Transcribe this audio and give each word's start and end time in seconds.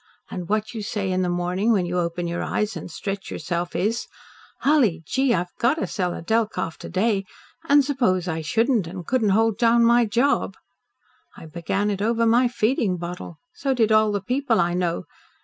And 0.31 0.49
what 0.49 0.73
you 0.73 0.81
say 0.81 1.11
in 1.11 1.21
the 1.21 1.29
morning 1.29 1.71
when 1.71 1.85
you 1.85 1.99
open 1.99 2.25
your 2.25 2.41
eyes 2.41 2.75
and 2.75 2.89
stretch 2.89 3.29
yourself 3.29 3.75
is, 3.75 4.07
'Hully 4.61 5.03
gee! 5.05 5.31
I've 5.31 5.55
GOT 5.59 5.75
to 5.75 5.85
sell 5.85 6.15
a 6.15 6.23
Delkoff 6.23 6.77
to 6.79 6.89
day, 6.89 7.23
and 7.69 7.85
suppose 7.85 8.27
I 8.27 8.41
shouldn't, 8.41 8.87
and 8.87 9.05
couldn't 9.05 9.29
hold 9.29 9.59
down 9.59 9.83
my 9.83 10.05
job!' 10.05 10.55
I 11.37 11.45
began 11.45 11.91
it 11.91 12.01
over 12.01 12.25
my 12.25 12.47
feeding 12.47 12.97
bottle. 12.97 13.37
So 13.53 13.75
did 13.75 13.91
all 13.91 14.11
the 14.11 14.21
people 14.23 14.59
I 14.59 14.73
know. 14.73 15.05